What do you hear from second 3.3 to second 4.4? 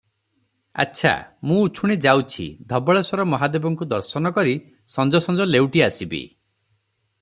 ମହାଦେବଙ୍କୁ ଦର୍ଶନ